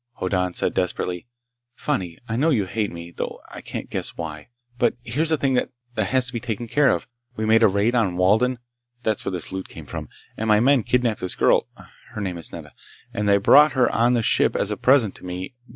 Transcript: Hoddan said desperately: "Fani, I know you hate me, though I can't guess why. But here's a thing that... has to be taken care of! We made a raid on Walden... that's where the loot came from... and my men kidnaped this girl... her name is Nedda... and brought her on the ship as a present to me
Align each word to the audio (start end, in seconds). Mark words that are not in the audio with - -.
Hoddan 0.13 0.55
said 0.55 0.73
desperately: 0.73 1.27
"Fani, 1.75 2.17
I 2.27 2.35
know 2.35 2.49
you 2.49 2.65
hate 2.65 2.91
me, 2.91 3.11
though 3.11 3.39
I 3.51 3.61
can't 3.61 3.87
guess 3.87 4.17
why. 4.17 4.49
But 4.79 4.95
here's 5.03 5.31
a 5.31 5.37
thing 5.37 5.53
that... 5.53 5.69
has 5.95 6.25
to 6.25 6.33
be 6.33 6.39
taken 6.39 6.67
care 6.67 6.89
of! 6.89 7.07
We 7.35 7.45
made 7.45 7.61
a 7.61 7.67
raid 7.67 7.93
on 7.93 8.17
Walden... 8.17 8.57
that's 9.03 9.23
where 9.23 9.31
the 9.31 9.45
loot 9.51 9.67
came 9.67 9.85
from... 9.85 10.09
and 10.37 10.47
my 10.47 10.59
men 10.59 10.81
kidnaped 10.81 11.21
this 11.21 11.35
girl... 11.35 11.67
her 12.15 12.19
name 12.19 12.39
is 12.39 12.51
Nedda... 12.51 12.71
and 13.13 13.43
brought 13.43 13.73
her 13.73 13.93
on 13.93 14.13
the 14.13 14.23
ship 14.23 14.55
as 14.55 14.71
a 14.71 14.75
present 14.75 15.13
to 15.17 15.23
me 15.23 15.53